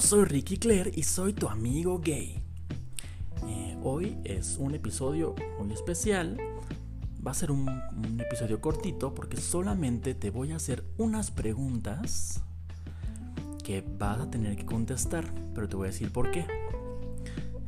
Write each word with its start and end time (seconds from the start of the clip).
Soy 0.00 0.24
Ricky 0.24 0.56
Claire 0.56 0.90
y 0.94 1.02
soy 1.02 1.34
tu 1.34 1.46
amigo 1.46 2.00
gay. 2.00 2.42
Eh, 3.46 3.78
hoy 3.82 4.16
es 4.24 4.56
un 4.58 4.74
episodio 4.74 5.34
muy 5.58 5.72
especial. 5.72 6.38
Va 7.24 7.32
a 7.32 7.34
ser 7.34 7.50
un, 7.50 7.68
un, 7.68 8.18
episodio 8.18 8.60
cortito 8.60 9.14
porque 9.14 9.36
solamente 9.36 10.14
te 10.14 10.30
voy 10.30 10.52
a 10.52 10.56
hacer 10.56 10.84
unas 10.96 11.30
preguntas 11.30 12.42
que 13.62 13.84
vas 13.98 14.20
a 14.20 14.30
tener 14.30 14.56
que 14.56 14.64
contestar, 14.64 15.30
pero 15.54 15.68
te 15.68 15.76
voy 15.76 15.88
a 15.88 15.90
decir 15.90 16.10
por 16.10 16.30
qué. 16.30 16.46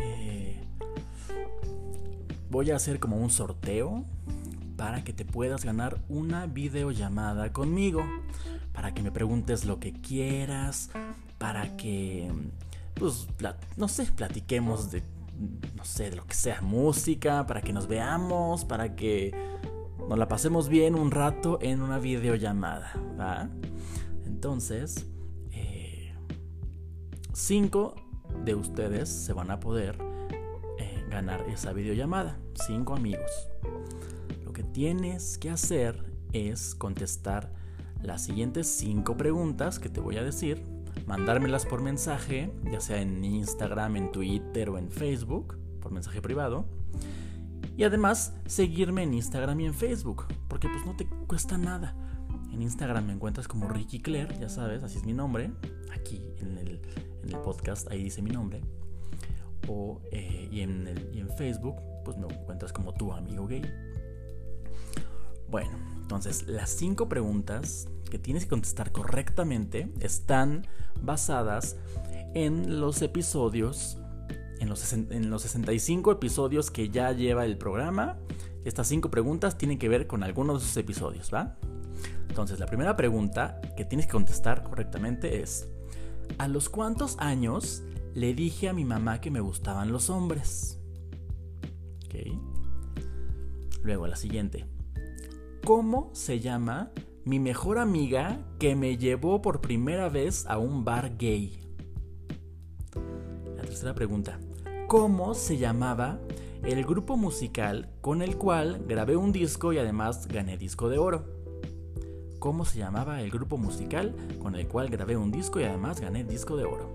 Eh, 0.00 0.60
voy 2.50 2.72
a 2.72 2.76
hacer 2.76 2.98
como 2.98 3.16
un 3.18 3.30
sorteo 3.30 4.04
para 4.76 5.04
que 5.04 5.12
te 5.12 5.24
puedas 5.24 5.64
ganar 5.64 5.98
una 6.08 6.46
videollamada 6.46 7.52
conmigo, 7.52 8.04
para 8.72 8.92
que 8.92 9.02
me 9.02 9.12
preguntes 9.12 9.64
lo 9.64 9.78
que 9.78 9.92
quieras, 9.92 10.90
para 11.46 11.76
que, 11.76 12.28
pues, 12.94 13.28
no 13.76 13.86
sé, 13.86 14.06
platiquemos 14.06 14.90
de, 14.90 15.04
no 15.76 15.84
sé, 15.84 16.10
de 16.10 16.16
lo 16.16 16.26
que 16.26 16.34
sea, 16.34 16.60
música, 16.60 17.46
para 17.46 17.62
que 17.62 17.72
nos 17.72 17.86
veamos, 17.86 18.64
para 18.64 18.96
que 18.96 19.32
nos 20.08 20.18
la 20.18 20.26
pasemos 20.26 20.68
bien 20.68 20.96
un 20.96 21.12
rato 21.12 21.60
en 21.62 21.82
una 21.82 22.00
videollamada, 22.00 22.94
¿va? 23.16 23.48
Entonces, 24.24 25.06
eh, 25.52 26.12
cinco 27.32 27.94
de 28.44 28.56
ustedes 28.56 29.08
se 29.08 29.32
van 29.32 29.52
a 29.52 29.60
poder 29.60 29.96
eh, 30.80 31.04
ganar 31.08 31.46
esa 31.48 31.72
videollamada, 31.72 32.40
cinco 32.66 32.96
amigos. 32.96 33.30
Lo 34.44 34.52
que 34.52 34.64
tienes 34.64 35.38
que 35.38 35.50
hacer 35.50 36.12
es 36.32 36.74
contestar 36.74 37.52
las 38.02 38.24
siguientes 38.24 38.66
cinco 38.66 39.16
preguntas 39.16 39.78
que 39.78 39.88
te 39.88 40.00
voy 40.00 40.16
a 40.16 40.24
decir 40.24 40.75
mandármelas 41.06 41.66
por 41.66 41.82
mensaje, 41.82 42.50
ya 42.70 42.80
sea 42.80 43.00
en 43.00 43.24
Instagram, 43.24 43.96
en 43.96 44.12
Twitter 44.12 44.70
o 44.70 44.78
en 44.78 44.90
Facebook, 44.90 45.58
por 45.80 45.92
mensaje 45.92 46.22
privado. 46.22 46.66
Y 47.76 47.84
además 47.84 48.34
seguirme 48.46 49.02
en 49.02 49.14
Instagram 49.14 49.60
y 49.60 49.66
en 49.66 49.74
Facebook, 49.74 50.26
porque 50.48 50.68
pues 50.68 50.86
no 50.86 50.96
te 50.96 51.06
cuesta 51.26 51.58
nada. 51.58 51.94
En 52.52 52.62
Instagram 52.62 53.06
me 53.06 53.12
encuentras 53.12 53.46
como 53.48 53.68
Ricky 53.68 54.00
Claire, 54.00 54.34
ya 54.40 54.48
sabes, 54.48 54.82
así 54.82 54.96
es 54.96 55.04
mi 55.04 55.12
nombre. 55.12 55.50
Aquí 55.92 56.22
en 56.38 56.56
el, 56.56 56.80
podcast, 57.44 57.90
ahí 57.90 58.02
dice 58.04 58.22
mi 58.22 58.30
nombre. 58.30 58.62
O, 59.68 60.00
eh, 60.10 60.48
y, 60.50 60.60
en 60.60 60.88
y 61.12 61.20
en 61.20 61.28
Facebook, 61.36 61.76
pues 62.04 62.16
me 62.16 62.26
encuentras 62.26 62.72
como 62.72 62.94
tu 62.94 63.12
amigo 63.12 63.46
gay. 63.46 63.62
Bueno, 65.50 65.70
entonces 66.00 66.46
las 66.46 66.70
cinco 66.70 67.08
preguntas 67.08 67.88
que 68.10 68.18
tienes 68.18 68.44
que 68.44 68.50
contestar 68.50 68.92
correctamente 68.92 69.92
están 70.00 70.66
basadas 71.02 71.76
en 72.34 72.80
los 72.80 73.02
episodios, 73.02 73.98
en 74.60 74.68
los, 74.68 74.92
en 74.92 75.30
los 75.30 75.42
65 75.42 76.12
episodios 76.12 76.70
que 76.70 76.88
ya 76.88 77.12
lleva 77.12 77.44
el 77.44 77.58
programa. 77.58 78.18
Estas 78.64 78.88
cinco 78.88 79.10
preguntas 79.10 79.58
tienen 79.58 79.78
que 79.78 79.88
ver 79.88 80.06
con 80.06 80.22
algunos 80.22 80.60
de 80.60 80.66
esos 80.66 80.76
episodios, 80.76 81.32
¿va? 81.32 81.56
Entonces, 82.28 82.58
la 82.58 82.66
primera 82.66 82.96
pregunta 82.96 83.60
que 83.76 83.84
tienes 83.84 84.06
que 84.06 84.12
contestar 84.12 84.62
correctamente 84.62 85.40
es, 85.40 85.68
¿a 86.38 86.48
los 86.48 86.68
cuántos 86.68 87.16
años 87.18 87.82
le 88.14 88.34
dije 88.34 88.68
a 88.68 88.72
mi 88.72 88.84
mamá 88.84 89.20
que 89.20 89.30
me 89.30 89.40
gustaban 89.40 89.92
los 89.92 90.10
hombres? 90.10 90.78
Ok. 92.04 92.16
Luego, 93.82 94.06
la 94.06 94.16
siguiente. 94.16 94.66
¿Cómo 95.66 96.10
se 96.12 96.38
llama 96.38 96.92
mi 97.24 97.40
mejor 97.40 97.78
amiga 97.78 98.38
que 98.60 98.76
me 98.76 98.98
llevó 98.98 99.42
por 99.42 99.60
primera 99.60 100.08
vez 100.08 100.46
a 100.46 100.58
un 100.58 100.84
bar 100.84 101.16
gay. 101.18 101.58
La 103.56 103.62
tercera 103.62 103.92
pregunta. 103.92 104.38
¿Cómo 104.86 105.34
se 105.34 105.58
llamaba 105.58 106.20
el 106.62 106.84
grupo 106.84 107.16
musical 107.16 107.90
con 108.00 108.22
el 108.22 108.36
cual 108.36 108.84
grabé 108.86 109.16
un 109.16 109.32
disco 109.32 109.72
y 109.72 109.78
además 109.78 110.28
gané 110.28 110.56
disco 110.56 110.88
de 110.88 110.98
oro? 110.98 111.24
¿Cómo 112.38 112.64
se 112.64 112.78
llamaba 112.78 113.20
el 113.20 113.32
grupo 113.32 113.58
musical 113.58 114.14
con 114.38 114.54
el 114.54 114.68
cual 114.68 114.88
grabé 114.88 115.16
un 115.16 115.32
disco 115.32 115.58
y 115.58 115.64
además 115.64 116.00
gané 116.00 116.22
disco 116.22 116.56
de 116.56 116.64
oro? 116.64 116.94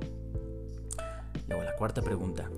Luego 1.50 1.66
la 1.66 1.75
cuarta 1.75 2.01
pregunta. 2.01 2.50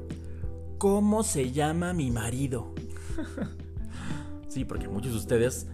¿Cómo 0.78 1.24
se 1.24 1.52
llama 1.52 1.92
mi 1.94 2.12
marido? 2.12 2.76
sí, 4.48 4.64
porque 4.64 4.88
muchos 4.88 5.14
de 5.14 5.18
ustedes 5.18 5.66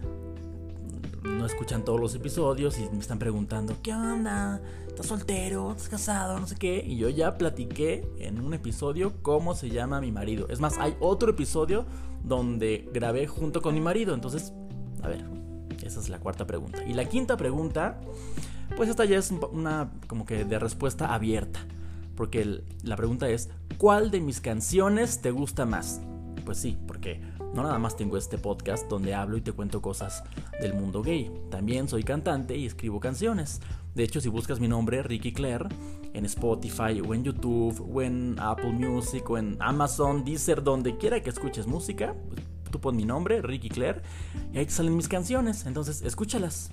no 1.22 1.46
escuchan 1.46 1.84
todos 1.84 2.00
los 2.00 2.14
episodios 2.14 2.78
y 2.78 2.88
me 2.90 2.98
están 2.98 3.18
preguntando, 3.18 3.76
¿qué 3.82 3.92
onda? 3.92 4.60
¿Estás 4.86 5.06
soltero? 5.06 5.72
¿Estás 5.72 5.88
casado? 5.88 6.38
No 6.38 6.46
sé 6.46 6.56
qué. 6.56 6.84
Y 6.86 6.96
yo 6.96 7.08
ya 7.08 7.36
platiqué 7.36 8.08
en 8.18 8.40
un 8.40 8.54
episodio 8.54 9.14
cómo 9.22 9.54
se 9.54 9.70
llama 9.70 10.00
mi 10.00 10.12
marido. 10.12 10.48
Es 10.48 10.60
más, 10.60 10.78
hay 10.78 10.96
otro 11.00 11.30
episodio 11.30 11.84
donde 12.24 12.88
grabé 12.92 13.26
junto 13.26 13.62
con 13.62 13.74
mi 13.74 13.80
marido. 13.80 14.14
Entonces, 14.14 14.52
a 15.02 15.08
ver, 15.08 15.24
esa 15.82 16.00
es 16.00 16.08
la 16.08 16.18
cuarta 16.20 16.46
pregunta. 16.46 16.84
Y 16.84 16.94
la 16.94 17.04
quinta 17.06 17.36
pregunta, 17.36 18.00
pues 18.76 18.88
esta 18.88 19.04
ya 19.04 19.18
es 19.18 19.30
una 19.30 19.90
como 20.06 20.24
que 20.24 20.44
de 20.44 20.58
respuesta 20.58 21.14
abierta. 21.14 21.60
Porque 22.16 22.62
la 22.82 22.96
pregunta 22.96 23.28
es, 23.28 23.48
¿cuál 23.78 24.10
de 24.10 24.20
mis 24.20 24.40
canciones 24.40 25.22
te 25.22 25.30
gusta 25.30 25.64
más? 25.64 26.00
Pues 26.44 26.58
sí, 26.58 26.76
porque 26.86 27.22
no 27.54 27.62
nada 27.62 27.78
más 27.78 27.96
tengo 27.96 28.16
este 28.16 28.38
podcast 28.38 28.88
donde 28.88 29.14
hablo 29.14 29.36
y 29.36 29.40
te 29.40 29.52
cuento 29.52 29.82
cosas 29.82 30.22
del 30.60 30.74
mundo 30.74 31.02
gay. 31.02 31.30
También 31.50 31.88
soy 31.88 32.02
cantante 32.02 32.56
y 32.56 32.66
escribo 32.66 33.00
canciones. 33.00 33.60
De 33.94 34.04
hecho, 34.04 34.20
si 34.20 34.28
buscas 34.28 34.60
mi 34.60 34.68
nombre, 34.68 35.02
Ricky 35.02 35.32
Claire, 35.32 35.66
en 36.12 36.24
Spotify 36.26 37.00
o 37.06 37.14
en 37.14 37.24
YouTube 37.24 37.80
o 37.92 38.02
en 38.02 38.36
Apple 38.38 38.72
Music 38.72 39.28
o 39.28 39.38
en 39.38 39.56
Amazon, 39.60 40.24
Deezer, 40.24 40.62
donde 40.62 40.96
quiera 40.96 41.22
que 41.22 41.30
escuches 41.30 41.66
música, 41.66 42.14
pues, 42.28 42.40
tú 42.70 42.80
pon 42.80 42.96
mi 42.96 43.04
nombre, 43.04 43.42
Ricky 43.42 43.68
Claire, 43.68 44.02
y 44.52 44.58
ahí 44.58 44.66
te 44.66 44.72
salen 44.72 44.96
mis 44.96 45.08
canciones. 45.08 45.66
Entonces, 45.66 46.02
escúchalas 46.02 46.70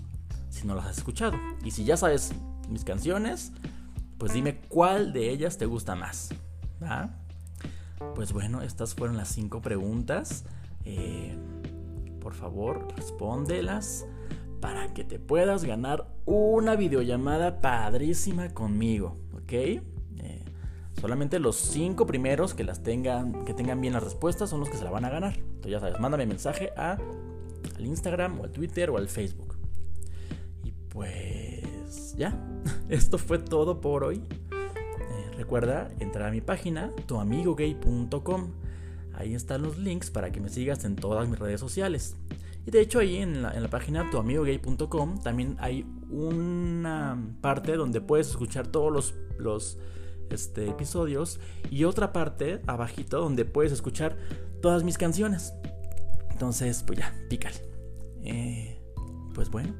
si 0.49 0.67
no 0.67 0.75
las 0.75 0.85
has 0.85 0.97
escuchado. 0.99 1.37
Y 1.63 1.71
si 1.71 1.83
ya 1.83 1.97
sabes 1.97 2.33
mis 2.69 2.83
canciones, 2.83 3.51
pues 4.17 4.33
dime 4.33 4.59
cuál 4.67 5.13
de 5.13 5.29
ellas 5.29 5.57
te 5.57 5.65
gusta 5.65 5.95
más. 5.95 6.29
Pues 8.15 8.31
bueno, 8.31 8.61
estas 8.61 8.93
fueron 8.93 9.17
las 9.17 9.29
cinco 9.29 9.61
preguntas. 9.61 10.45
Eh, 10.87 11.35
por 12.21 12.33
favor, 12.33 12.87
respóndelas 12.95 14.05
para 14.61 14.93
que 14.93 15.03
te 15.03 15.19
puedas 15.19 15.65
ganar 15.65 16.07
una 16.25 16.77
videollamada 16.77 17.59
padrísima 17.59 18.53
conmigo, 18.53 19.17
¿ok? 19.33 19.51
Eh, 19.51 19.81
solamente 20.99 21.39
los 21.39 21.57
cinco 21.57 22.05
primeros 22.05 22.53
que 22.53 22.63
las 22.63 22.83
tengan, 22.83 23.43
que 23.43 23.53
tengan 23.53 23.81
bien 23.81 23.93
las 23.93 24.03
respuestas 24.03 24.49
son 24.49 24.61
los 24.61 24.69
que 24.69 24.77
se 24.77 24.85
la 24.85 24.91
van 24.91 25.03
a 25.03 25.09
ganar. 25.09 25.37
Entonces 25.37 25.71
ya 25.71 25.79
sabes, 25.81 25.99
mándame 25.99 26.25
mensaje 26.25 26.71
a, 26.77 26.97
al 27.75 27.85
Instagram 27.85 28.39
o 28.39 28.45
al 28.45 28.51
Twitter 28.51 28.89
o 28.89 28.97
al 28.97 29.09
Facebook. 29.09 29.57
Y 30.63 30.71
pues 30.71 32.15
ya, 32.15 32.33
esto 32.89 33.17
fue 33.17 33.39
todo 33.39 33.81
por 33.81 34.05
hoy. 34.05 34.23
Eh, 34.51 35.31
recuerda 35.35 35.89
entrar 35.99 36.29
a 36.29 36.31
mi 36.31 36.39
página, 36.39 36.93
tuamigogay.com 37.07 38.51
Ahí 39.17 39.33
están 39.33 39.63
los 39.63 39.79
links 39.79 40.11
para 40.11 40.31
que 40.31 40.39
me 40.39 40.49
sigas 40.49 40.85
en 40.85 40.95
todas 40.95 41.27
mis 41.27 41.39
redes 41.39 41.59
sociales. 41.59 42.15
Y 42.65 42.71
de 42.71 42.81
hecho 42.81 42.99
ahí 42.99 43.17
en 43.17 43.41
la, 43.41 43.67
página 43.69 44.09
tuamigogay.com 44.11 45.21
también 45.21 45.55
hay 45.59 45.85
una 46.09 47.17
parte 47.41 47.75
donde 47.75 47.99
puedes 47.99 48.29
escuchar 48.29 48.67
todos 48.67 49.15
los, 49.39 49.77
este, 50.29 50.69
episodios 50.69 51.39
y 51.71 51.85
otra 51.85 52.13
parte 52.13 52.61
abajito 52.67 53.19
donde 53.19 53.45
puedes 53.45 53.71
escuchar 53.71 54.17
todas 54.61 54.83
mis 54.83 54.97
canciones. 54.97 55.53
Entonces, 56.29 56.83
pues 56.85 56.99
ya, 56.99 57.15
pícale. 57.29 57.55
Eh, 58.21 58.79
pues 59.33 59.49
bueno, 59.49 59.73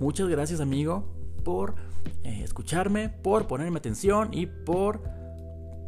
muchas 0.00 0.28
gracias 0.28 0.60
amigo 0.60 1.04
por 1.44 1.76
eh, 2.24 2.42
escucharme, 2.44 3.08
por 3.08 3.46
ponerme 3.46 3.78
atención 3.78 4.28
y 4.32 4.46
por 4.46 5.00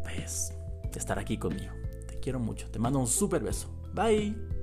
pues, 0.04 0.54
estar 0.94 1.18
aquí 1.18 1.36
conmigo 1.36 1.83
quiero 2.24 2.40
mucho. 2.40 2.66
Te 2.70 2.78
mando 2.78 2.98
un 2.98 3.06
super 3.06 3.42
beso. 3.42 3.68
Bye. 3.92 4.53